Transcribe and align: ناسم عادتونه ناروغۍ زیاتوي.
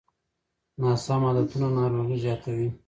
ناسم 0.81 1.21
عادتونه 1.27 1.67
ناروغۍ 1.77 2.17
زیاتوي. 2.23 2.67